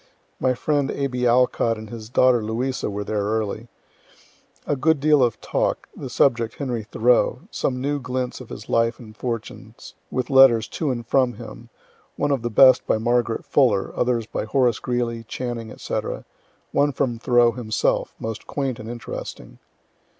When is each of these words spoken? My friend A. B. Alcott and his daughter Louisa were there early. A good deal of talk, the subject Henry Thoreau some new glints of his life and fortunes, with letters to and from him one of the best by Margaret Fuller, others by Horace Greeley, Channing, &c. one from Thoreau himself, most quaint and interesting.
My 0.39 0.55
friend 0.55 0.89
A. 0.89 1.05
B. 1.05 1.27
Alcott 1.27 1.77
and 1.77 1.91
his 1.91 2.09
daughter 2.09 2.43
Louisa 2.43 2.89
were 2.89 3.03
there 3.03 3.21
early. 3.21 3.67
A 4.65 4.75
good 4.75 4.99
deal 4.99 5.21
of 5.21 5.39
talk, 5.41 5.87
the 5.95 6.09
subject 6.09 6.55
Henry 6.55 6.81
Thoreau 6.81 7.41
some 7.51 7.79
new 7.79 7.99
glints 7.99 8.41
of 8.41 8.49
his 8.49 8.67
life 8.67 8.97
and 8.97 9.15
fortunes, 9.15 9.93
with 10.09 10.31
letters 10.31 10.67
to 10.69 10.89
and 10.89 11.05
from 11.05 11.33
him 11.33 11.69
one 12.15 12.31
of 12.31 12.41
the 12.41 12.49
best 12.49 12.87
by 12.87 12.97
Margaret 12.97 13.45
Fuller, 13.45 13.95
others 13.95 14.25
by 14.25 14.45
Horace 14.45 14.79
Greeley, 14.79 15.23
Channing, 15.25 15.71
&c. 15.77 15.99
one 16.71 16.91
from 16.91 17.19
Thoreau 17.19 17.51
himself, 17.51 18.15
most 18.17 18.47
quaint 18.47 18.79
and 18.79 18.89
interesting. 18.89 19.59